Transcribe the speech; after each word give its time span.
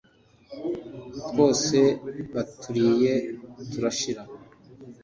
twose 1.27 1.77
baturiye 2.33 3.13
turashira. 3.71 4.23